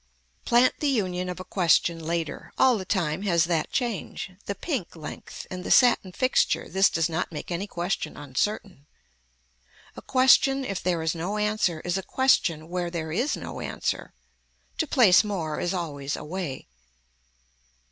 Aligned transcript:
Plant 0.45 0.73
the 0.79 0.87
union 0.89 1.29
of 1.29 1.39
a 1.39 1.43
question 1.43 2.03
later, 2.03 2.51
all 2.57 2.75
the 2.79 2.85
time 2.85 3.21
has 3.21 3.43
that 3.43 3.71
change, 3.71 4.31
the 4.47 4.55
pink 4.55 4.95
length 4.95 5.45
and 5.51 5.63
the 5.63 5.69
satin 5.69 6.11
fixture 6.11 6.67
this 6.67 6.89
does 6.89 7.07
not 7.07 7.31
make 7.31 7.51
any 7.51 7.67
question 7.67 8.17
uncertain. 8.17 8.87
A 9.95 10.01
question 10.01 10.65
if 10.65 10.81
there 10.81 11.03
is 11.03 11.13
no 11.13 11.37
answer 11.37 11.81
is 11.81 11.99
a 11.99 12.01
question 12.01 12.67
where 12.67 12.89
there 12.89 13.11
is 13.11 13.37
no 13.37 13.59
answer. 13.61 14.11
To 14.79 14.87
place 14.87 15.23
more 15.23 15.59
is 15.59 15.71
always 15.71 16.15
a 16.15 16.23
way. 16.25 16.67